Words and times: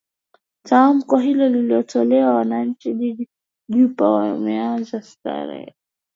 tamko 0.63 1.17
hilo 1.17 1.49
lilitolewa 1.49 2.35
wananchi 2.35 2.93
jiji 2.93 3.29
juba 3.69 4.09
wameanza 4.11 5.01
sherehe 5.01 5.75